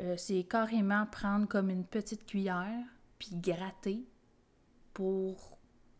euh, 0.00 0.16
c'est 0.16 0.42
carrément 0.42 1.06
prendre 1.06 1.46
comme 1.46 1.70
une 1.70 1.84
petite 1.84 2.26
cuillère, 2.26 2.84
puis 3.20 3.30
gratter 3.34 4.04
pour 4.94 5.58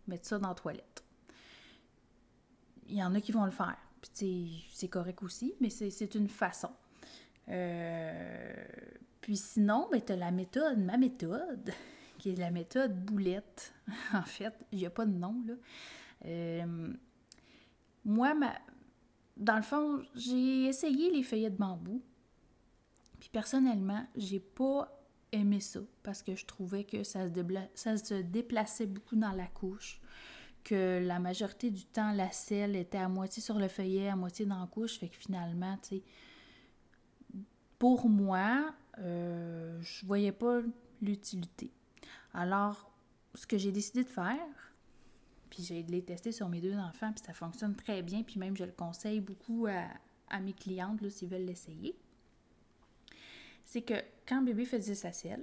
mettre 0.08 0.26
ça 0.26 0.40
dans 0.40 0.48
la 0.48 0.54
toilette. 0.56 1.04
Il 2.88 2.96
y 2.96 3.04
en 3.04 3.14
a 3.14 3.20
qui 3.20 3.30
vont 3.30 3.44
le 3.44 3.52
faire. 3.52 3.78
Puis, 4.00 4.68
c'est 4.72 4.88
correct 4.88 5.22
aussi, 5.22 5.54
mais 5.60 5.70
c'est 5.70 6.16
une 6.16 6.28
façon. 6.28 6.70
Euh, 7.48 8.64
puis 9.20 9.36
sinon, 9.36 9.88
ben, 9.90 10.00
tu 10.00 10.14
la 10.14 10.30
méthode, 10.30 10.78
ma 10.78 10.96
méthode, 10.96 11.72
qui 12.18 12.30
est 12.30 12.36
la 12.36 12.50
méthode 12.50 12.94
boulette. 13.04 13.74
en 14.12 14.22
fait, 14.22 14.54
il 14.72 14.78
n'y 14.78 14.86
a 14.86 14.90
pas 14.90 15.06
de 15.06 15.12
nom, 15.12 15.42
là. 15.46 15.54
Euh, 16.24 16.92
moi, 18.04 18.34
ma... 18.34 18.52
dans 19.36 19.56
le 19.56 19.62
fond, 19.62 20.02
j'ai 20.14 20.64
essayé 20.64 21.10
les 21.10 21.22
feuillets 21.22 21.50
de 21.50 21.56
bambou. 21.56 22.02
Puis 23.18 23.28
personnellement, 23.30 24.04
j'ai 24.16 24.40
pas 24.40 25.02
aimé 25.30 25.60
ça 25.60 25.80
parce 26.02 26.22
que 26.22 26.36
je 26.36 26.44
trouvais 26.44 26.84
que 26.84 27.04
ça 27.04 27.28
se, 27.28 27.40
ça 27.74 27.96
se 27.96 28.14
déplaçait 28.14 28.86
beaucoup 28.86 29.16
dans 29.16 29.32
la 29.32 29.46
couche, 29.46 30.00
que 30.64 31.00
la 31.04 31.18
majorité 31.18 31.70
du 31.70 31.84
temps, 31.84 32.12
la 32.12 32.30
selle 32.30 32.76
était 32.76 32.98
à 32.98 33.08
moitié 33.08 33.42
sur 33.42 33.58
le 33.58 33.68
feuillet, 33.68 34.08
à 34.08 34.16
moitié 34.16 34.46
dans 34.46 34.60
la 34.60 34.66
couche. 34.66 34.98
Fait 34.98 35.08
que 35.08 35.16
finalement, 35.16 35.76
tu 35.82 35.96
sais, 35.96 36.02
pour 37.82 38.08
moi, 38.08 38.72
euh, 39.00 39.76
je 39.82 40.06
voyais 40.06 40.30
pas 40.30 40.60
l'utilité. 41.00 41.72
Alors, 42.32 42.88
ce 43.34 43.44
que 43.44 43.58
j'ai 43.58 43.72
décidé 43.72 44.04
de 44.04 44.08
faire, 44.08 44.72
puis 45.50 45.64
j'ai 45.64 45.82
les 45.82 46.00
testé 46.00 46.30
sur 46.30 46.48
mes 46.48 46.60
deux 46.60 46.76
enfants, 46.76 47.12
puis 47.12 47.24
ça 47.26 47.32
fonctionne 47.32 47.74
très 47.74 48.02
bien, 48.02 48.22
puis 48.22 48.38
même 48.38 48.56
je 48.56 48.62
le 48.62 48.70
conseille 48.70 49.18
beaucoup 49.18 49.66
à, 49.66 50.38
mes 50.38 50.52
clientes 50.52 51.08
s'ils 51.08 51.28
veulent 51.28 51.44
l'essayer, 51.44 51.98
c'est 53.64 53.82
que 53.82 53.94
quand 54.28 54.42
bébé 54.42 54.64
faisait 54.64 54.94
sa 54.94 55.10
selle, 55.10 55.42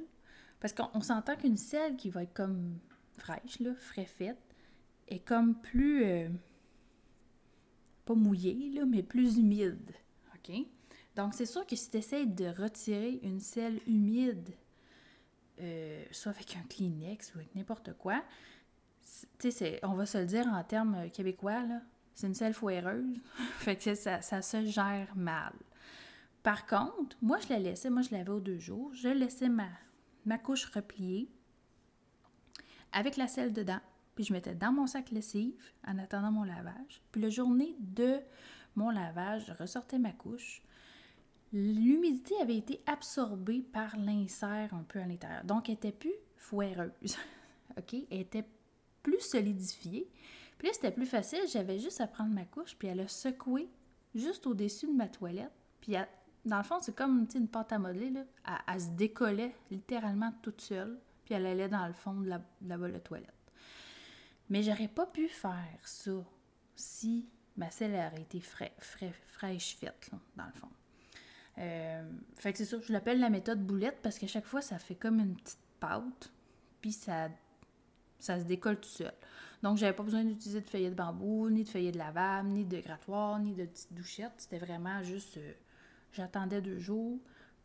parce 0.62 0.72
qu'on 0.72 1.02
s'entend 1.02 1.36
qu'une 1.36 1.58
selle 1.58 1.98
qui 1.98 2.10
va 2.10 2.24
être 2.24 2.34
comme 2.34 2.80
fraîche, 3.18 3.60
là, 3.60 3.76
frais 3.76 4.06
faite, 4.06 4.56
est 5.10 5.20
comme 5.20 5.56
plus. 5.60 6.06
euh, 6.06 6.30
pas 8.06 8.16
mouillée, 8.16 8.72
là, 8.72 8.86
mais 8.86 9.04
plus 9.04 9.38
humide. 9.40 9.92
OK? 10.36 10.56
Donc, 11.20 11.34
c'est 11.34 11.46
sûr 11.46 11.68
que 11.68 11.76
si 11.76 11.90
tu 11.90 11.98
essaies 11.98 12.26
de 12.26 12.46
retirer 12.46 13.20
une 13.24 13.42
selle 13.42 13.82
humide, 13.88 14.56
euh, 15.60 16.06
soit 16.12 16.32
avec 16.32 16.56
un 16.56 16.66
Kleenex 16.70 17.36
ou 17.36 17.40
avec 17.40 17.54
n'importe 17.56 17.92
quoi, 17.98 18.24
tu 19.38 19.52
sais, 19.52 19.82
on 19.84 19.96
va 19.96 20.06
se 20.06 20.18
le 20.18 20.26
dire 20.26 20.48
en 20.48 20.64
termes 20.64 20.96
euh, 20.96 21.10
québécois, 21.10 21.62
là, 21.66 21.82
c'est 22.14 22.28
une 22.28 22.36
selle 22.36 22.54
foireuse. 22.54 23.20
fait 23.58 23.76
que 23.76 23.96
ça, 23.96 24.22
ça 24.22 24.42
se 24.42 24.64
gère 24.64 25.14
mal. 25.18 25.52
Par 26.42 26.66
contre, 26.66 27.18
moi, 27.22 27.38
je 27.40 27.50
la 27.50 27.60
laissais, 27.60 27.90
moi, 27.90 28.02
je 28.02 28.12
l'avais 28.12 28.32
aux 28.32 28.40
deux 28.40 28.60
jours, 28.60 28.94
je 28.94 29.10
laissais 29.10 29.50
ma, 29.50 29.68
ma 30.26 30.38
couche 30.38 30.68
repliée 30.68 31.30
avec 32.94 33.18
la 33.18 33.28
selle 33.28 33.52
dedans, 33.52 33.82
puis 34.16 34.24
je 34.24 34.32
mettais 34.32 34.56
dans 34.56 34.72
mon 34.72 34.88
sac 34.88 35.12
lessive 35.12 35.74
en 35.86 35.98
attendant 35.98 36.32
mon 36.32 36.44
lavage. 36.46 37.02
Puis 37.12 37.22
la 37.22 37.30
journée 37.30 37.76
de 37.78 38.22
mon 38.78 38.90
lavage, 38.90 39.48
je 39.48 39.52
ressortais 39.62 40.00
ma 40.00 40.14
couche. 40.14 40.62
L'humidité 41.52 42.36
avait 42.42 42.58
été 42.58 42.82
absorbée 42.86 43.62
par 43.62 43.98
l'insert 43.98 44.74
un 44.74 44.84
peu 44.84 45.00
à 45.00 45.06
l'intérieur. 45.06 45.44
Donc, 45.44 45.68
elle 45.70 45.76
était 45.76 45.92
plus 45.92 46.14
foireuse. 46.36 47.18
OK? 47.78 47.94
Elle 48.12 48.20
était 48.20 48.46
plus 49.02 49.20
solidifiée. 49.22 50.08
Puis 50.58 50.68
là, 50.68 50.74
c'était 50.74 50.92
plus 50.92 51.06
facile. 51.06 51.40
J'avais 51.52 51.80
juste 51.80 52.02
à 52.02 52.08
prendre 52.08 52.34
ma 52.34 52.46
couche, 52.46 52.76
puis 52.78 52.88
elle 52.88 53.00
a 53.00 53.08
secoué 53.08 53.68
juste 54.14 54.46
au-dessus 54.46 54.88
de 54.88 54.92
ma 54.94 55.08
toilette. 55.08 55.52
Puis, 55.82 55.94
elle- 55.94 56.08
dans 56.46 56.58
le 56.58 56.64
fond, 56.64 56.78
c'est 56.82 56.96
comme 56.96 57.28
une 57.34 57.48
pâte 57.48 57.74
à 57.74 57.80
modeler. 57.80 58.12
Là. 58.12 58.24
Elle, 58.68 58.82
se 58.82 58.90
décollait 58.90 59.56
littéralement 59.72 60.32
toute 60.42 60.62
seule, 60.62 61.00
puis 61.26 61.34
elle 61.34 61.46
allait 61.46 61.70
dans 61.70 61.88
le 61.88 61.94
fond 61.94 62.14
de 62.14 62.28
la, 62.30 62.42
de 62.62 62.86
la 62.86 63.00
toilette. 63.00 63.34
Mais 64.50 64.64
j'aurais 64.64 64.88
pas 64.88 65.06
pu 65.06 65.28
faire 65.28 65.80
ça 65.84 66.12
si 66.76 67.28
ma 67.58 67.70
selle 67.70 67.94
aurait 67.94 68.22
été 68.22 68.40
fraîche 68.40 69.76
faite, 69.78 70.10
dans 70.36 70.46
le 70.46 70.54
fond. 70.54 70.70
Euh, 71.60 72.10
fait 72.36 72.54
que 72.54 72.58
c'est 72.58 72.66
sûr, 72.66 72.82
je 72.82 72.94
l'appelle 72.94 73.20
la 73.20 73.30
méthode 73.30 73.62
boulette 73.66 73.98
parce 74.02 74.18
qu'à 74.18 74.28
chaque 74.28 74.46
fois, 74.46 74.62
ça 74.62 74.80
fait 74.80 74.96
comme 74.96 75.20
une 75.20 75.36
petite 75.36 75.60
pâte, 75.80 76.32
puis 76.82 76.92
ça, 76.92 77.30
ça 78.20 78.40
se 78.40 78.46
décolle 78.46 78.80
tout 78.80 78.90
seul. 78.90 79.14
Donc, 79.62 79.78
j'avais 79.78 79.94
pas 79.94 80.04
besoin 80.04 80.24
d'utiliser 80.24 80.62
de 80.62 80.70
feuillet 80.70 80.90
de 80.90 80.96
bambou, 80.96 81.50
ni 81.50 81.64
de 81.64 81.70
feuillet 81.70 81.92
de 81.92 81.98
lavable, 81.98 82.50
ni 82.50 82.64
de 82.64 82.80
grattoir, 82.80 83.40
ni 83.40 83.54
de 83.54 83.66
petite 83.66 83.94
douchette. 83.94 84.32
C'était 84.38 84.58
vraiment 84.58 85.04
juste, 85.04 85.36
euh, 85.38 85.54
j'attendais 86.14 86.62
deux 86.62 86.80
jours, 86.80 87.20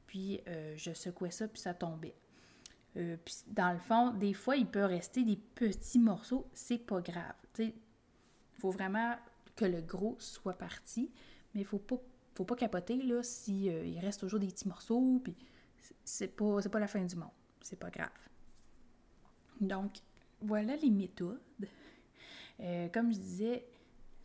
puis 0.09 0.41
euh, 0.49 0.75
je 0.77 0.93
secouais 0.93 1.31
ça, 1.31 1.47
puis 1.47 1.61
ça 1.61 1.73
tombait. 1.73 2.17
Dans 3.49 3.73
le 3.73 3.79
fond, 3.79 4.11
des 4.13 4.35
fois, 4.35 4.57
il 4.57 4.67
peut 4.67 4.85
rester 4.85 5.25
des 5.25 5.37
petits 5.37 5.99
morceaux, 5.99 6.47
c'est 6.53 6.79
pas 6.79 7.01
grave. 7.01 7.35
Il 7.59 7.73
faut 8.61 8.71
vraiment 8.71 9.17
que 9.57 9.65
le 9.65 9.81
gros 9.81 10.17
soit 10.21 10.57
parti, 10.57 11.11
mais 11.55 11.63
il 11.63 11.67
faut 11.67 11.79
pas, 11.79 12.01
faut 12.35 12.45
pas 12.45 12.57
capoter 12.57 13.03
là, 13.03 13.23
si 13.23 13.71
euh, 13.71 13.85
il 13.85 13.99
reste 14.01 14.21
toujours 14.21 14.41
des 14.41 14.49
petits 14.49 14.69
morceaux, 14.69 15.21
puis 15.23 15.35
c'est- 16.05 16.29
pas, 16.29 16.61
pas 16.63 16.79
la 16.81 16.89
fin 16.89 17.05
du 17.05 17.17
monde, 17.17 17.31
c'est 17.61 17.79
pas 17.79 17.91
grave. 17.91 18.11
Donc, 19.61 19.99
voilà 20.41 20.77
les 20.77 20.91
méthodes. 20.91 21.41
Euh, 22.61 22.89
comme 22.91 23.13
je 23.13 23.19
disais, 23.19 23.67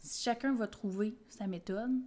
chacun 0.04 0.54
va 0.54 0.68
trouver 0.68 1.18
sa 1.30 1.48
méthode. 1.48 2.00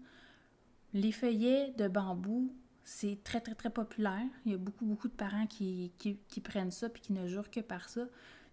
Les 0.92 1.10
feuillets 1.10 1.72
de 1.72 1.88
bambou, 1.88 2.54
c'est 2.84 3.18
très, 3.24 3.40
très, 3.40 3.54
très 3.54 3.70
populaire. 3.70 4.26
Il 4.44 4.52
y 4.52 4.54
a 4.54 4.58
beaucoup, 4.58 4.84
beaucoup 4.84 5.08
de 5.08 5.14
parents 5.14 5.46
qui, 5.46 5.92
qui, 5.98 6.40
prennent 6.40 6.70
ça 6.70 6.88
puis 6.88 7.02
qui 7.02 7.12
ne 7.12 7.26
jurent 7.26 7.50
que 7.50 7.60
par 7.60 7.88
ça. 7.88 8.04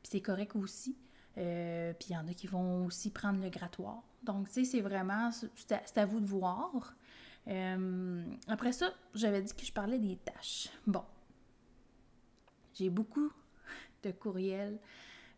Puis 0.01 0.11
c'est 0.11 0.21
correct 0.21 0.55
aussi. 0.55 0.97
Euh, 1.37 1.93
puis 1.93 2.09
il 2.09 2.13
y 2.13 2.17
en 2.17 2.27
a 2.27 2.33
qui 2.33 2.47
vont 2.47 2.85
aussi 2.85 3.11
prendre 3.11 3.41
le 3.41 3.49
grattoir. 3.49 4.03
Donc, 4.23 4.47
tu 4.47 4.53
sais, 4.53 4.63
c'est 4.65 4.81
vraiment, 4.81 5.29
c'est 5.55 5.97
à 5.97 6.05
vous 6.05 6.19
de 6.19 6.25
voir. 6.25 6.95
Euh, 7.49 8.23
après 8.47 8.71
ça, 8.71 8.93
j'avais 9.15 9.41
dit 9.41 9.53
que 9.53 9.65
je 9.65 9.73
parlais 9.73 9.99
des 9.99 10.17
tâches. 10.17 10.69
Bon. 10.85 11.03
J'ai 12.73 12.89
beaucoup 12.89 13.31
de 14.03 14.11
courriels, 14.11 14.79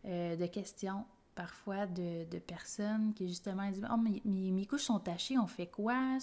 euh, 0.04 0.36
de 0.36 0.46
questions, 0.46 1.04
parfois 1.34 1.86
de, 1.86 2.38
personnes 2.38 3.14
qui 3.14 3.26
justement 3.28 3.68
disent 3.70 3.86
Oh, 3.90 3.96
mes, 3.96 4.20
mes, 4.24 4.66
couches 4.66 4.84
sont 4.84 5.00
tachées, 5.00 5.38
on 5.38 5.46
fait 5.46 5.66
quoi? 5.66 6.18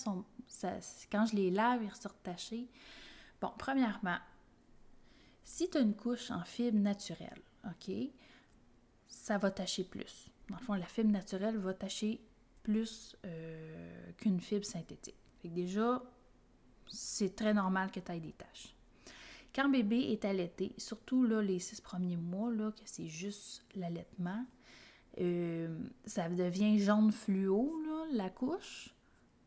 Quand 1.11 1.25
je 1.25 1.35
les 1.35 1.51
lave, 1.51 1.83
ils 1.83 1.89
ressortent 1.89 2.23
tachés. 2.23 2.67
Bon, 3.41 3.51
premièrement, 3.57 4.17
si 5.43 5.69
tu 5.69 5.77
as 5.77 5.81
une 5.81 5.95
couche 5.95 6.29
en 6.31 6.43
fibre 6.43 6.77
naturelle, 6.77 7.41
OK, 7.65 7.91
ça 9.07 9.37
va 9.37 9.49
tacher 9.49 9.83
plus. 9.83 10.29
Dans 10.49 10.57
le 10.57 10.63
fond, 10.63 10.73
la 10.73 10.85
fibre 10.85 11.11
naturelle 11.11 11.57
va 11.57 11.73
tacher 11.73 12.21
plus 12.63 13.15
euh, 13.25 14.11
qu'une 14.17 14.39
fibre 14.39 14.65
synthétique. 14.65 15.15
Fait 15.41 15.49
que 15.49 15.53
déjà, 15.53 16.01
c'est 16.87 17.35
très 17.35 17.53
normal 17.53 17.91
que 17.91 17.99
tu 17.99 18.11
aies 18.11 18.19
des 18.19 18.33
taches. 18.33 18.75
Quand 19.53 19.69
bébé 19.69 20.11
est 20.11 20.25
allaité, 20.25 20.73
surtout 20.77 21.23
là, 21.23 21.41
les 21.41 21.59
six 21.59 21.81
premiers 21.81 22.17
mois, 22.17 22.51
là, 22.51 22.71
que 22.71 22.81
c'est 22.85 23.07
juste 23.07 23.65
l'allaitement, 23.75 24.45
euh, 25.19 25.79
ça 26.05 26.29
devient 26.29 26.79
jaune 26.79 27.11
fluo, 27.11 27.73
la 28.11 28.29
couche, 28.29 28.93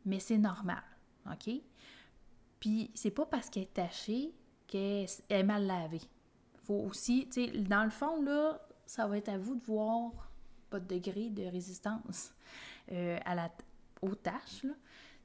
mais 0.05 0.21
c'est 0.21 0.39
normal, 0.39 0.83
OK? 1.31 1.51
Puis 2.61 2.91
c'est 2.95 3.11
pas 3.11 3.27
parce 3.27 3.49
qu'elle 3.49 3.65
est 3.65 3.75
tachée 3.75 4.35
qu'elle 4.67 5.07
est 5.29 5.43
mal 5.43 5.67
lavée. 5.67 6.01
Faut 6.65 6.81
aussi, 6.89 7.29
tu 7.33 7.47
sais, 7.47 7.59
dans 7.59 7.85
le 7.85 7.91
fond, 7.91 8.23
là, 8.23 8.61
ça 8.87 9.07
va 9.07 9.19
être 9.19 9.29
à 9.29 9.39
vous 9.39 9.55
de 9.55 9.65
voir 9.65 10.31
votre 10.71 10.87
degré 10.87 11.29
de 11.29 11.45
résistance 11.45 12.33
euh, 12.91 13.19
à 13.25 13.35
la, 13.35 13.51
aux 14.01 14.15
taches, 14.15 14.65
là. 14.65 14.75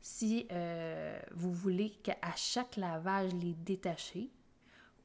Si 0.01 0.47
euh, 0.51 1.19
vous 1.33 1.51
voulez 1.51 1.91
qu'à 2.03 2.15
chaque 2.35 2.77
lavage, 2.77 3.33
les 3.33 3.53
détacher, 3.53 4.29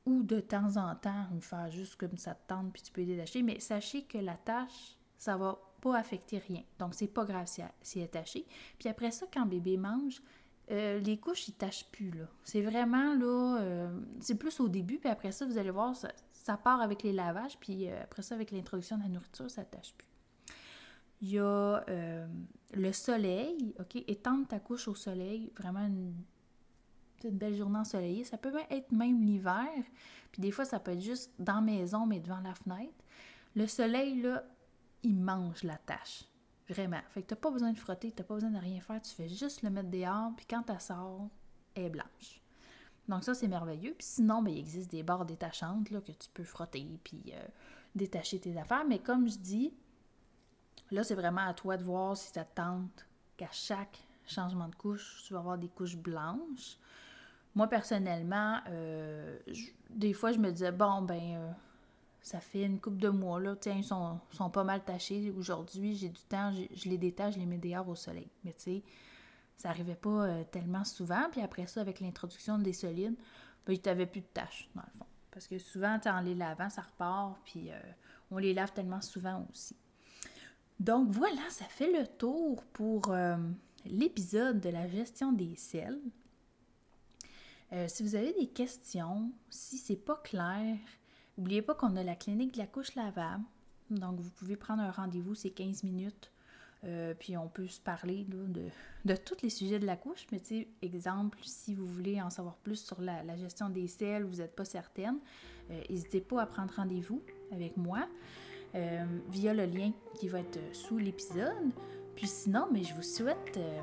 ou 0.05 0.23
de 0.23 0.41
temps 0.41 0.77
en 0.77 0.95
temps, 0.97 1.27
vous 1.31 1.41
faire 1.41 1.71
juste 1.71 1.97
comme 1.97 2.17
ça 2.17 2.35
te 2.35 2.49
tente, 2.49 2.73
puis 2.73 2.83
tu 2.83 2.93
peux 2.93 3.03
les 3.03 3.15
détacher, 3.15 3.43
mais 3.43 3.61
sachez 3.61 4.03
que 4.03 4.19
la 4.19 4.37
tâche, 4.37 4.97
ça 5.17 5.37
va 5.37 5.59
pas 5.81 5.97
affecter 5.97 6.39
rien. 6.39 6.63
Donc, 6.79 6.95
c'est 6.95 7.09
pas 7.09 7.25
grave 7.25 7.47
si 7.47 7.61
elle, 7.61 7.71
si 7.83 7.99
elle 7.99 8.07
est 8.07 8.09
tachée. 8.09 8.47
Puis 8.79 8.89
après 8.89 9.11
ça, 9.11 9.27
quand 9.33 9.47
bébé 9.47 9.77
mange, 9.77 10.23
euh, 10.71 10.99
les 11.01 11.19
couches, 11.19 11.49
ils 11.49 11.55
tachent 11.55 11.87
plus. 11.91 12.13
C'est 12.45 12.63
vraiment, 12.63 13.15
là, 13.15 13.61
euh, 13.61 14.01
c'est 14.21 14.37
plus 14.37 14.59
au 14.61 14.69
début, 14.69 14.99
puis 14.99 15.09
après 15.09 15.33
ça, 15.33 15.47
vous 15.47 15.59
allez 15.59 15.71
voir, 15.71 15.95
ça, 15.97 16.57
part 16.57 16.81
avec 16.81 17.03
les 17.03 17.13
lavages, 17.13 17.59
puis 17.59 17.89
après 17.89 18.23
ça, 18.23 18.35
avec 18.35 18.51
l'introduction 18.51 18.99
de 18.99 19.03
la 19.03 19.09
nourriture, 19.09 19.51
ça 19.51 19.65
tâche 19.65 19.95
plus. 19.97 20.12
Il 21.23 21.31
y 21.31 21.39
a 21.39 21.85
euh, 21.89 22.27
le 22.75 22.93
soleil, 22.93 23.75
OK? 23.79 23.97
Étendre 24.07 24.47
ta 24.47 24.59
couche 24.59 24.89
au 24.89 24.95
soleil, 24.95 25.53
vraiment 25.57 25.87
une, 25.87 26.15
une 27.25 27.39
belle 27.39 27.57
journée 27.57 27.79
ensoleillée. 27.79 28.25
Ça 28.25 28.37
peut 28.37 28.53
être 28.71 28.93
même 28.93 29.23
l'hiver, 29.23 29.69
puis 30.33 30.43
des 30.43 30.51
fois, 30.51 30.65
ça 30.65 30.81
peut 30.81 30.93
être 30.93 31.01
juste 31.01 31.33
dans 31.39 31.57
la 31.57 31.61
maison, 31.61 32.07
mais 32.07 32.21
devant 32.21 32.41
la 32.41 32.55
fenêtre. 32.55 32.93
Le 33.55 33.67
soleil, 33.67 34.21
là, 34.21 34.45
il 35.03 35.17
mange 35.17 35.63
la 35.63 35.77
tâche. 35.77 36.25
Vraiment. 36.69 37.01
Fait 37.11 37.23
que 37.23 37.29
t'as 37.29 37.37
pas 37.37 37.51
besoin 37.51 37.73
de 37.73 37.79
frotter, 37.79 38.13
t'as 38.13 38.25
pas 38.25 38.35
besoin 38.35 38.51
de 38.51 38.59
rien 38.59 38.81
faire, 38.81 39.01
tu 39.03 39.11
fais 39.11 39.29
juste 39.29 39.63
le 39.63 39.71
mettre 39.71 39.91
dehors, 39.91 40.33
puis 40.37 40.47
quand 40.49 40.69
elle 40.71 40.81
sort, 40.81 41.29
elle 41.75 41.85
est 41.85 41.91
blanche. 41.91 42.41
Donc 43.09 43.25
ça, 43.25 43.35
c'est 43.35 43.49
merveilleux. 43.49 43.95
Puis 43.99 44.07
sinon, 44.07 44.43
ben, 44.43 44.53
il 44.53 44.59
existe 44.59 44.91
des 44.91 45.03
barres 45.03 45.27
détachantes 45.27 45.91
là, 45.91 46.01
que 46.01 46.13
tu 46.13 46.29
peux 46.33 46.45
frotter, 46.45 46.87
puis 47.05 47.23
euh, 47.35 47.47
détacher 47.95 48.39
tes 48.39 48.57
affaires. 48.57 48.85
Mais 48.89 49.01
comme 49.01 49.29
je 49.29 49.39
dis, 49.39 49.75
là, 50.93 51.05
c'est 51.05 51.15
vraiment 51.15 51.47
à 51.47 51.55
toi 51.55 51.77
de 51.77 51.83
voir 51.83 52.17
si 52.17 52.33
ça 52.33 52.45
te 52.45 52.55
tente 52.55 53.07
qu'à 53.37 53.49
chaque 53.51 53.99
changement 54.27 54.69
de 54.69 54.75
couche, 54.75 55.25
tu 55.27 55.33
vas 55.33 55.41
avoir 55.41 55.59
des 55.59 55.69
couches 55.69 55.97
blanches. 55.97 56.79
Moi, 57.55 57.67
personnellement, 57.69 58.61
euh, 58.69 59.39
des 59.91 60.13
fois, 60.13 60.33
je 60.33 60.39
me 60.39 60.51
disais, 60.51 60.73
bon, 60.73 61.03
ben, 61.03 61.21
euh, 61.21 61.51
ça 62.23 62.41
fait 62.41 62.63
une 62.63 62.81
couple 62.81 62.99
de 62.99 63.09
mois, 63.09 63.41
là, 63.41 63.57
tiens, 63.57 63.77
ils 63.77 63.85
sont, 63.85 64.21
pas 64.51 64.65
mal 64.65 64.83
tachés. 64.85 65.33
Aujourd'hui, 65.37 65.95
j'ai 65.95 66.09
du 66.09 66.23
temps, 66.23 66.53
je 66.53 66.89
les 66.89 66.99
détache, 66.99 67.35
je 67.35 67.41
les 67.41 67.47
mets 67.47 67.59
dehors 67.59 67.89
au 67.89 67.95
soleil. 67.95 68.29
Mais 68.45 68.53
tu 68.53 68.63
sais, 68.63 68.83
ça 69.57 69.69
arrivait 69.69 69.97
pas 69.97 70.25
euh, 70.25 70.45
tellement 70.51 70.85
souvent. 70.85 71.29
Puis 71.31 71.43
après 71.43 71.67
ça, 71.67 71.81
avec 71.81 72.01
l'introduction 72.01 72.59
des 72.59 72.73
solides, 72.73 73.17
ben, 73.67 73.77
tu 73.77 73.89
n'avais 73.89 74.07
plus 74.07 74.21
de 74.21 74.27
taches, 74.33 74.69
dans 74.75 74.83
le 74.83 74.99
fond. 74.99 75.07
Parce 75.31 75.47
que 75.47 75.59
souvent, 75.59 75.99
en 76.05 76.21
les 76.21 76.35
lavant, 76.35 76.69
ça 76.69 76.83
repart, 76.83 77.39
puis 77.45 77.71
on 78.31 78.37
les 78.37 78.53
lave 78.53 78.73
tellement 78.73 79.01
souvent 79.01 79.47
aussi. 79.51 79.75
Donc 80.83 81.13
voilà, 81.13 81.49
ça 81.49 81.65
fait 81.67 81.93
le 81.93 82.09
tour 82.09 82.65
pour 82.73 83.13
euh, 83.13 83.37
l'épisode 83.87 84.59
de 84.59 84.69
la 84.69 84.89
gestion 84.89 85.31
des 85.31 85.55
selles. 85.55 86.01
Euh, 87.73 87.87
si 87.87 88.03
vous 88.03 88.17
avez 88.17 88.33
des 88.33 88.49
questions, 88.49 89.31
si 89.49 89.79
c'est 89.79 89.95
pas 89.95 90.17
clair, 90.17 90.77
n'oubliez 91.39 91.63
pas 91.63 91.77
qu'on 91.77 91.95
a 91.95 92.03
la 92.03 92.17
clinique 92.17 92.55
de 92.55 92.59
la 92.59 92.67
couche 92.67 92.97
lavable. 92.97 93.45
Donc, 93.91 94.19
vous 94.19 94.31
pouvez 94.31 94.57
prendre 94.57 94.83
un 94.83 94.91
rendez-vous, 94.91 95.37
c'est 95.37 95.51
15 95.51 95.85
minutes. 95.85 96.33
Euh, 96.83 97.15
puis 97.17 97.37
on 97.37 97.47
peut 97.47 97.69
se 97.69 97.81
parler 97.81 98.27
de, 99.05 99.15
tous 99.15 99.37
les 99.45 99.51
sujets 99.51 99.79
de 99.79 99.87
la 99.87 99.97
couche. 99.97 100.27
Mais 100.33 100.41
tu 100.41 100.67
exemple, 100.83 101.39
si 101.43 101.77
vous 101.77 101.87
voulez 101.87 102.21
en 102.21 102.31
savoir 102.31 102.57
plus 102.57 102.85
sur 102.85 103.01
la, 103.01 103.37
gestion 103.37 103.69
des 103.69 103.87
selles, 103.87 104.25
vous 104.25 104.39
n'êtes 104.39 104.57
pas 104.57 104.65
certaine, 104.65 105.21
n'hésitez 105.89 106.21
pas 106.21 106.43
à 106.43 106.47
prendre 106.47 106.75
rendez-vous 106.75 107.23
avec 107.53 107.77
moi. 107.77 108.09
Euh, 108.75 109.05
via 109.29 109.55
le 109.55 109.67
lien 109.67 109.93
qui 110.15 110.29
va 110.29 110.41
être 110.41 110.59
sous 110.73 110.99
l'épisode. 110.99 111.71
Puis 112.15 112.27
sinon, 112.27 112.67
mais 112.73 112.83
je 112.83 112.95
vous 112.95 113.03
souhaite 113.03 113.57
euh, 113.57 113.81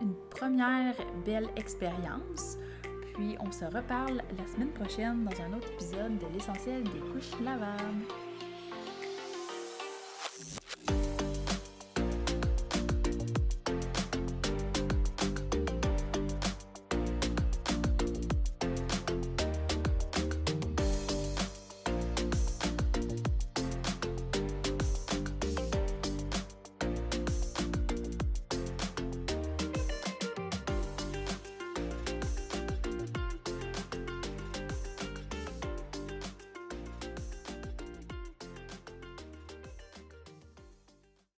une 0.00 0.14
première 0.30 0.94
belle 1.24 1.48
expérience. 1.56 2.58
Puis 3.14 3.36
on 3.40 3.50
se 3.50 3.64
reparle 3.64 4.22
la 4.36 4.46
semaine 4.46 4.72
prochaine 4.72 5.24
dans 5.24 5.42
un 5.42 5.56
autre 5.56 5.68
épisode 5.72 6.18
de 6.18 6.26
l'essentiel 6.32 6.82
des 6.84 7.00
couches 7.12 7.38
lavables. 7.42 8.04